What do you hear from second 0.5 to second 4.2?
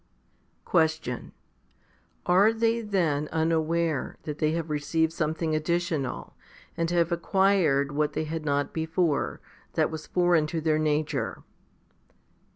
5. Question. Are they then unaware